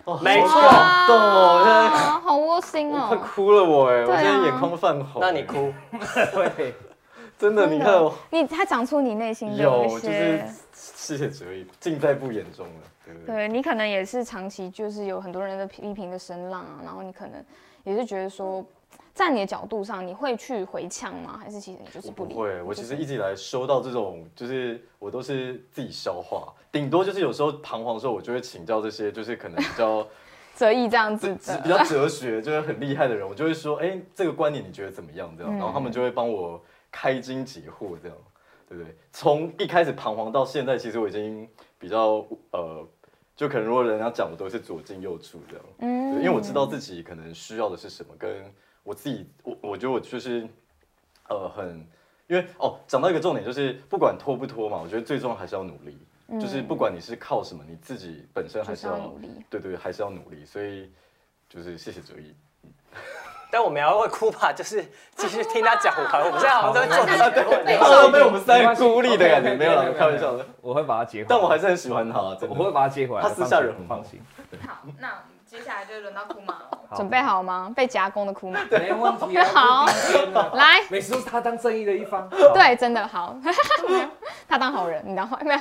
[0.04, 3.22] 哦没错好感动哦，我现在啊，好窝心哦快哦。
[3.22, 5.22] 哭了我哎，我现在眼眶泛红。
[5.22, 5.74] 那你哭，
[6.58, 6.76] 对，
[7.40, 13.34] 真的，你看我你他讲出你内心的有，一就是些，谢谢哲毅，尽在不言中了，对不对？
[13.34, 17.42] 对你可能也是长期就是有很多人的批评的声浪啊，然后你可能
[17.86, 18.62] 也是觉得说，
[19.14, 21.38] 在你的角度上，你会去回呛吗？
[21.38, 22.34] 还是其实你就是不理？
[22.34, 30.06] 不会，我其实一直以来收到这种，就是我都是自己消化，顶多就是有时候彷徨的时候，我就会请教这些，就是可能比较
[30.58, 35.32] 哲意这样子的，比较哲学，就是很厉害的人，我就会说，哎、这个观点你觉得怎么样？
[35.38, 36.60] 这样，嗯然后他们就会帮我
[36.92, 38.18] 开经解惑，这样，
[38.68, 38.96] 对不对？
[39.12, 41.48] 从一开始彷徨到现在，其实我已经
[41.78, 42.84] 比较呃，
[43.36, 48.44] 就可能如果人家讲的都是左进右出这样，嗯因为我知道自己可能需要的是什么，跟
[48.84, 50.48] 我自己，我我觉得我就是
[51.30, 51.88] 呃很，
[52.28, 55.98] 因为哦，讲到一个重点就是不管拖不拖嘛，我觉得最重要还是要努力，
[56.40, 59.30] 就是不管你是靠什么，你自己本身还是是要要努力。
[59.50, 60.92] 对对，还是要努力，所以
[61.50, 62.36] 就是谢谢哲毅。
[63.50, 64.84] 但我们也要会哭吧，就是
[65.16, 66.26] 继续听他讲完。
[66.26, 67.78] 我们现在好像在做好这个问题对。
[67.78, 70.44] 好像被我们三孤立的感觉没有了，开玩笑的。
[70.60, 71.28] 我会把他接回来。
[71.30, 72.20] 但我还是很喜欢他。
[72.20, 73.22] 我会把他接回来。
[73.22, 74.20] 他私下人很放心
[74.68, 77.72] 好，那接下来就轮到库马了， 好准备好吗？
[77.76, 79.46] 被夹攻的库马， 没问题啊。
[79.54, 79.86] 好
[80.56, 82.28] 来，每次都是他当正义的一方。
[82.28, 83.38] 对，真的好，
[84.48, 85.60] 他当好人，你当坏没有？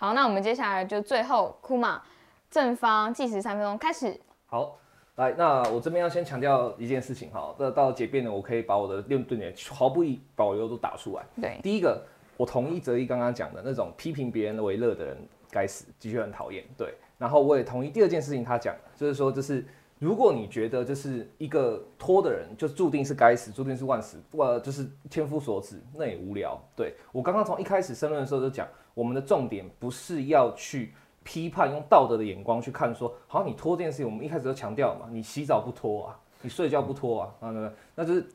[0.00, 2.02] 好，那我们接下来就最后库马
[2.50, 4.20] 正方计时三分钟开始。
[4.46, 4.76] 好，
[5.14, 11.22] 来，那我这边要先强调一件事情哈，那到结辩呢，我可以把我的六论点毫不保留都打出来。
[11.40, 12.04] 对，第一个，
[12.36, 16.64] 我同意泽一刚刚讲的那种批评别人为乐的人该死，的确很讨厌。
[16.76, 19.64] 对，然后我也同意第二件事情，他讲就是说，就是
[20.00, 26.60] 如果你觉得就是一个拖的人就注定是该死，注定是万死，呃，就是千夫所指，那也无聊。
[26.74, 30.92] 对我刚刚从一开始申论的时候就讲，我们的重点不是要去。
[31.22, 38.26] 批判用道德的眼光去看，说好像你拖这件事情，我们一开始就强调嘛，你洗澡不拖啊，你睡觉不拖啊，啊，那那就是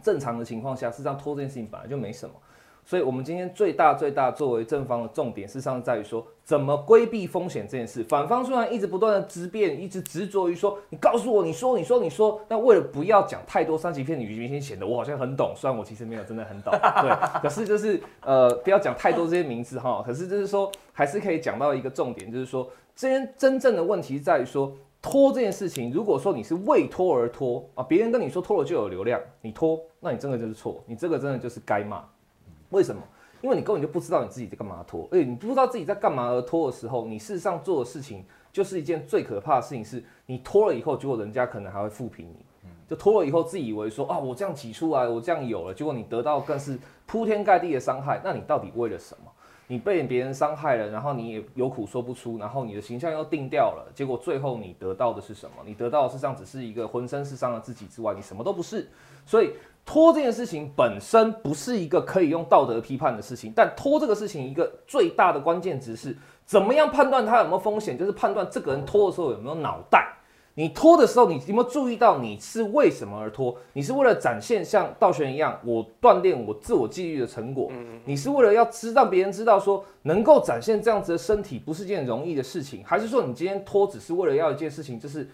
[0.00, 2.34] 正常的情况下，事实上拖这件事情本来就没什么。
[2.90, 8.02] 所以，我们今天最大最大作为正方的重点，事实上在于说怎么规避风险这件事。
[8.02, 17.40] 反方虽然一直不断的质辩，一直执着于说你告诉我，你说，你说，你说，但为了不要讲太多三级片女，明显显得我好像很懂，虽然我其实没有真的很懂，对。
[17.40, 20.02] 可是就是呃，不要讲太多这些名字哈。
[20.04, 24.72] 可是就是说，还是可以讲到一个重点，就是说，这真正的问题在于说。
[25.02, 32.04] 拖这件事情，如果说你是为拖而拖啊，别人跟你说拖了就有流量，你拖，那你真的就是错，你这个真的就是该骂。
[32.70, 33.02] 为什么？
[33.42, 42.44] 因为你根本就不知道你自己在干嘛拖，而且你不知道自己在干嘛而拖的时候，你事实上做的事情就是一件最可怕的事情，是你拖了以后，结果人家可能还会复评你，
[42.86, 49.30] 就拖了以后自以为说啊，我这样挤出来，我这样有了，结果你得到更是铺天盖地的伤害，那你到底为了什么？
[49.68, 55.62] 你被别人伤害了，然后你也有苦说不出，然后你的形象又定掉了，结果最后你得到的是什么？
[55.64, 58.90] 你得到的事实上只是一个浑身是伤的自己之外，你什么都不是。
[59.24, 59.52] 所以
[59.84, 70.16] 拖这件事情本身不是一个可以用道德批判的事情，但拖这个事情一个最大的关键值是怎么样判断它有没有风险，就是判断这个人拖的时候有没有脑袋。
[70.54, 73.56] 你拖的时候，你有没有注意到你是为什么而拖？
[73.72, 77.70] 你是为了展现像道玄一样，我锻炼我自我纪律的成果。
[78.04, 85.30] 你是为了要知让别人知道说能够展现这样子的身体不是件容易的事情，还是说你今天拖只是为了要一件事情，就是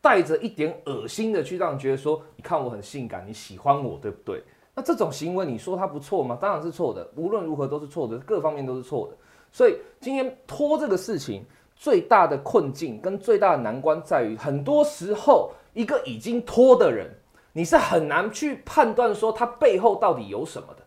[0.00, 4.42] 带着一点恶心的去让人觉得说，你看我很性感，你喜欢我，对不对？
[4.74, 6.38] 那这种行为你说它不错吗？
[6.40, 9.16] 当然是错的，无论如何都是错的，各方面都是错的。
[9.52, 11.44] 所以今天拖这个事情。
[11.82, 17.10] 最大的困境跟最大的难关在于，很多时候一个已经拖的人，
[17.54, 20.84] 你是很难去判断说他背后到底有什么的。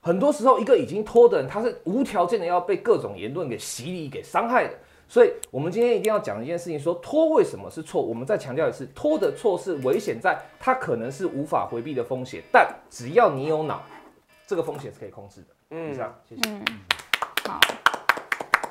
[0.00, 4.74] 很多时候，一个已经拖的人，他是无条件的要被各种言论给洗礼、给伤害的。
[5.12, 8.00] 所以，我们今天一定要讲一件事情：说拖为什么是错？
[8.00, 13.82] 我们再强调一次，拖的错是危险在它可能是无法回避的风险，但只要你有脑，
[14.46, 15.48] 这个风险是可以控制的。
[15.48, 16.40] 以嗯，上，谢谢。
[16.46, 16.64] 嗯，
[17.44, 17.60] 好，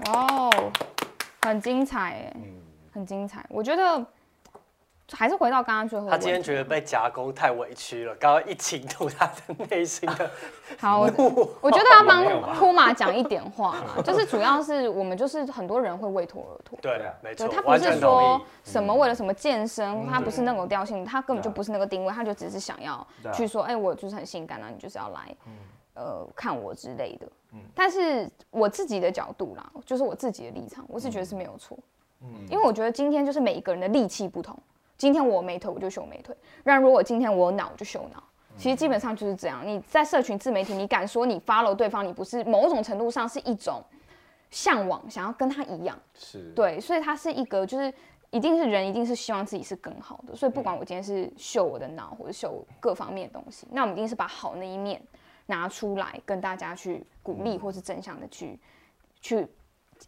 [0.07, 0.71] 哇哦，
[1.43, 2.41] 很精彩哎，嗯，
[2.91, 3.45] 很精彩。
[3.47, 4.03] 我觉得
[5.11, 10.31] 还是回到刚刚最后他今天觉得被夹攻太委屈了，刚刚一倾吐他的内心的。
[10.79, 16.79] 好，我我觉得要帮库马讲一点话啦， 就是主要是我们就是很多人会为托而托。
[16.81, 18.41] 对，没错，他，不是说。
[18.63, 25.35] 什么为了什么健身，他不是那种调性，他根本就不是那个定位，他就只是想要去说，哎，我就是很性感啊，你就是要来，
[25.95, 27.27] 呃，看我之类的。
[27.75, 31.77] 但是我自己的角度啦，就是我自己的立场，我是觉得是没有错。
[32.49, 34.55] 因为我觉得今天就是每一个人的力气不同，
[35.01, 38.23] 今天我有美腿我就秀美腿，那如果今天我有脑我就秀脑。
[38.55, 39.65] 其实基本上就是这样。
[39.65, 43.83] 你在社群自媒体，你敢说你 follow 对方，你不是某种程度上是一种
[44.51, 45.99] 向往，想要跟他一样。
[46.13, 47.91] 是，对，所以他是一个，就是
[48.29, 50.35] 一定是人，一定是希望自己是更好的。
[50.35, 55.01] 所以不管我今天是秀我的脑，或者秀各方面的东西，那我们一定是把好那一面
[55.47, 58.59] 拿出来，跟大家去鼓励，或是正向的去
[59.19, 59.47] 去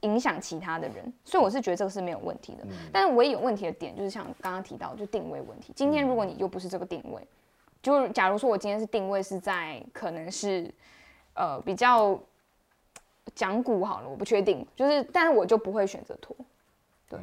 [0.01, 1.13] 影响其他的人。
[1.23, 2.65] 所以我是觉得这个是没有问题的。
[2.91, 5.71] 但是唯一有问题的点，就是像刚刚提到，就定位问题。
[5.75, 7.25] 今天如果你又不是这个定位，
[7.81, 10.69] 就假如说我今天是定位是在可能是
[11.33, 12.19] 呃比较
[13.35, 16.35] 讲古好了，我不确定，就是但是我就不会选择拖。
[17.09, 17.19] 对，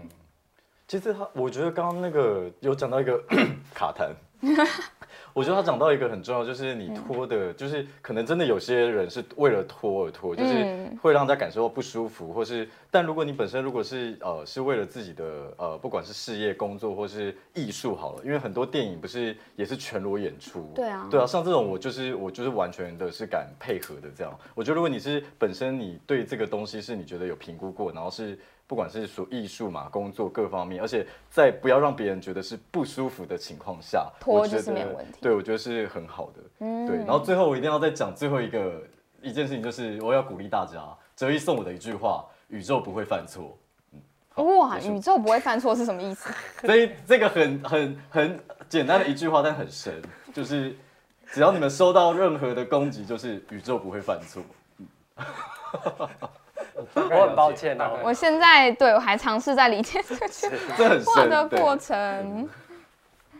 [0.86, 3.22] 其实他，我觉得刚刚那个有讲到一个
[3.74, 4.10] 卡痰，
[5.32, 10.98] 我觉得他讲到一个很重要，就是你拖的，就是可能真的有些人是为了拖而拖，就是嗯。
[11.00, 21.06] 会让大家感受到不舒服，或是，但如果你本身如果是呃是为了自己的呃不管是事业、工作或是艺术好了，因为很多电影不是也是全裸演出，对啊。
[21.10, 28.36] 对啊，像这种我就是我就是完全的是敢配合的这样，我觉得如果你是本身你对这个东西是你觉得有评估过，然后是。
[28.70, 36.40] 不管是属艺术嘛、工作各方面，而且在不要让别人觉得是不舒服的情况下，拖就是没有问题对，我觉得是很好的。
[36.60, 38.80] 嗯对，然后最后我一定要再讲最后一个
[39.20, 40.80] 一件事情，就是我要鼓励大家，
[41.16, 43.58] 哲一送我的一句话：宇宙不会犯错。
[44.36, 46.32] 哇，宇宙不会犯错是什么意思？
[46.64, 50.00] 所以这个很很很简单的一句话，但很深，
[50.32, 50.76] 就是
[51.32, 54.40] 只要你们收到任何的攻击，就是宇宙不会犯错。
[56.94, 62.48] 我很抱歉哦我现在对我还尝试在理解这句这很话的过程。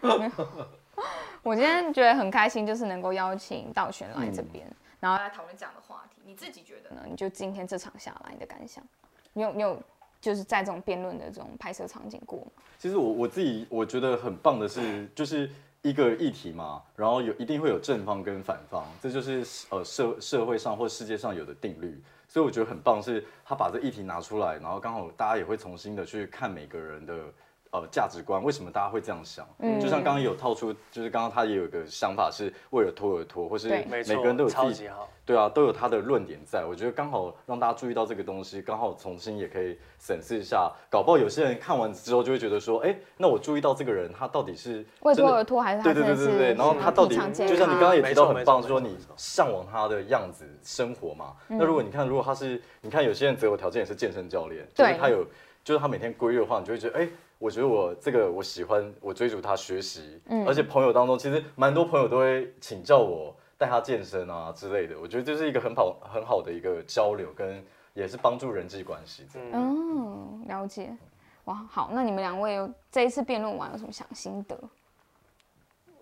[1.42, 4.66] 我今天觉得很开心，就是能够邀请道玄来这边，
[5.00, 6.20] 然后来讨论这样的话题。
[6.24, 7.02] 你自己觉得呢？
[7.08, 8.84] 你就今天这场下来，你的感想，
[9.32, 9.80] 你有你有
[10.20, 12.62] 就是在这种辩论的这种拍摄场景过吗？
[12.78, 15.50] 其实我我自己我觉得很棒的是，就是
[15.82, 22.02] 一个议题嘛，然后有一定会有正方跟反方，这就是呃社社会上或世界上有的定律。
[22.28, 27.24] 所以我觉得很棒，是他把这议题拿出来，然后刚好大家也会重新的去看每个人的
[27.72, 29.46] 呃价值观，为什么大家会这样想？
[29.58, 34.88] 嗯就像刚刚有套出，就是刚刚他也有一个想法是为了拖而拖，或是每个人都有自己。
[35.26, 36.64] 对啊，都有他的论点在。
[36.64, 40.72] 我觉得刚好让大家注意到这个东西，刚好重新也可以审视一下。
[40.90, 51.36] 搞不好有些人看完之后就会觉得说，哎，那我注意到这个人，他到底是为拖而拖，还是他对对对对对，然后他到底就像你康刚刚也提到很棒，说你向往他的样子生活嘛。
[51.46, 55.24] 那如果你看，如果他是，你看有些人择偶条件也是健身教练，就是他有，
[55.64, 69.26] 就是他每天规律的话，你就会觉得，哎，我觉得我这个我喜欢，我追逐他学习，而且朋友当中其实蛮多朋友都会请教我带他健身啊之类的，我觉得这是一个很好很好的一个交流，跟也是帮助人际关系。
[69.34, 70.96] 嗯，了解。
[71.44, 74.56] 哇，好，那你们两位有这一次辩论完有什么想心得？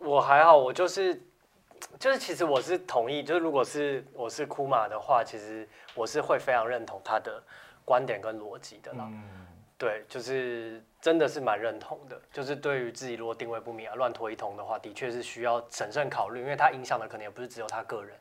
[0.00, 1.20] 我还好，我就是
[1.98, 7.42] 就是其实我是同意，就是如果是我是库马的话，其实我是会非常认同他的
[7.84, 9.10] 观点跟逻辑的啦。
[9.78, 12.20] 对，就是真的是蛮认同的。
[12.32, 18.12] 就是对于自己如果定位不明啊、乱拖一通的话，的确是需要审慎考虑，因为它影响的可能也不是只有他个人，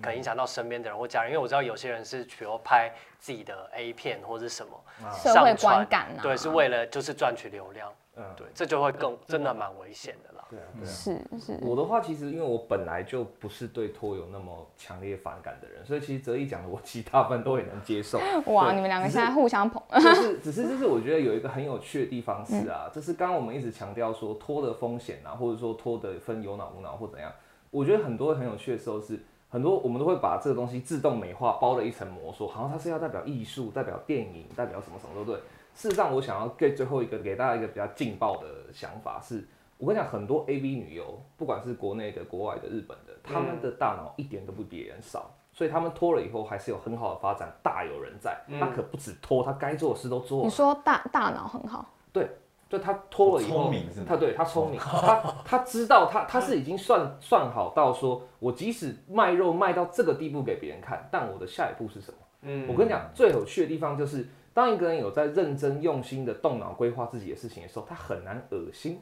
[0.00, 1.32] 可能影响到身边的人或家人。
[1.32, 4.80] 因为我知道有些人是比如拍自己的 A 片或者什么，
[5.20, 10.44] 社会上传观感啊，对，是为了就是赚取流量，嗯，对，这就会更真的蛮危险的啦。
[10.50, 10.90] 对啊，对啊。
[10.90, 18.18] 是是，我的话，其实因为我本来就不是对拖有那么强烈反感的人，所以其实泽一讲的我其实大部分都也能接受。
[18.46, 27.32] 哇，你们两个现在互相捧，就是，只是就是我觉得有一个很有趣的地方是啊，这是刚刚我们一直强调说拖的风险啊，或者说拖的分有脑无脑或怎样。
[27.70, 29.18] 我觉得很多很有趣的时候是，
[29.48, 35.40] 很多我们都会把这个东西自动美化，包了一层膜，说好像它是要代表艺术、代表电影、代表什么什么都对。
[35.74, 39.46] 事实上，我想要给最后一个给大家一个比较劲爆的想法是，
[39.78, 45.30] 我跟你讲，很多 AV 女优，不管是国内的、国外的、日本的，他们的大脑一点都不比别人少。
[45.52, 48.40] 所以他们脱了以后还是有很好的发展，大有人在。
[48.58, 50.44] 他可不止脱，他该做的事都做了。
[50.44, 52.30] 你说大大脑很好，对
[52.68, 62.18] 就他脱了以后，明是他对他聪明，他他知道他他是已经算算好到说，我即使卖肉卖到这个地步给别人看，但我的下一步是什么？
[62.42, 69.00] 嗯我跟你讲，最有趣的地方就是，当一个人有在认真用心的动脑规划自己的事情的时候，他很难恶心。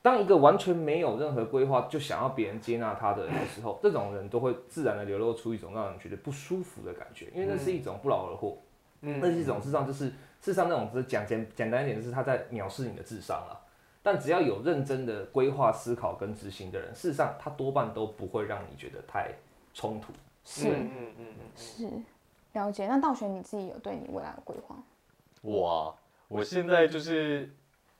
[0.00, 8.56] 当一个完全没有任何规划就想要别人接纳他的人的时候，这种人都会自然的流露出一种让人觉得不舒服的感觉，因为那是一种不劳而获，
[9.00, 13.60] 嗯那是一种事实上就是事实上那种只是讲简简单一点，就是他在藐视你的智商了。
[14.00, 19.32] 但只要有认真的规划、思考跟执行的人，事实上他多半都不会让你觉得太
[19.74, 20.12] 冲突。
[20.44, 21.90] 是嗯嗯嗯嗯，是，
[22.52, 22.86] 了解。
[22.86, 24.76] 那道玄你自己有对你未来的规划？
[25.40, 25.94] 我啊，
[26.28, 27.48] 我现在就是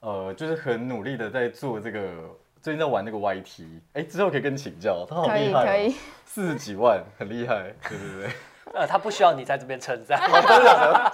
[0.00, 5.94] 呃，就是很努力的在做这个，最近在玩那个 YT，哎、之后可以跟你请教，他好厉害、哦，可以，
[6.24, 8.30] 四十几万，很厉害，对对对。
[8.74, 10.18] 呃，他不需要你在这边称赞，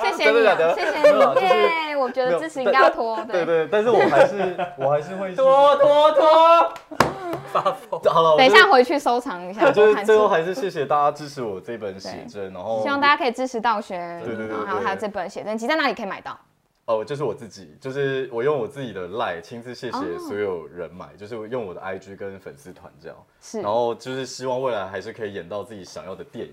[0.00, 1.96] 谢谢你啊，真的假的谢谢没有啊你就是耶！
[1.96, 6.72] 我觉得支持应该要拖，对对，但是我还是我还是会去拖拖拖，
[7.52, 8.00] 发疯。
[8.12, 10.04] 好了，等一下回去收藏一下，我就是。
[10.04, 16.38] 最后还是谢谢大家支持我这本写真，然后希望大家可以支持道玄，对对对对然后还有这本写真集在哪里可以买到？
[16.86, 23.72] 哦，就是我自己，就是我用我自己的赖亲自谢谢哦所有人买，就是我用我的 IG 跟粉丝团这样，是然。
[23.72, 26.52] 后就是希望未来还是可以演到自己想要的电影。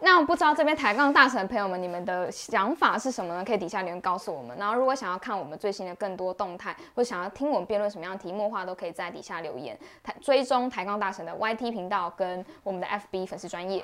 [0.00, 3.44] 那我不知道这边抬杠大神的朋友们，你们的想法是什么呢？
[3.44, 4.56] 可以底下留言告诉我们。
[4.58, 9.76] 然后如果想要看我们最新的更多动态，或者想要听我们辩论什么样的题目的话，都可以在底下留言。
[10.02, 13.82] 台追踪抬杠大神的 YT 频道跟我们的 FB 粉丝专业。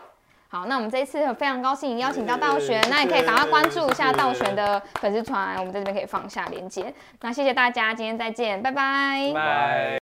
[0.49, 6.93] 好，那我们这一次非常高兴邀请到道玄，那也可以赶快关注一下道玄的粉丝团，我们在这边可以放下链接。
[7.23, 9.33] 那谢谢大家，今天再见，拜拜。
[9.35, 9.89] 拜。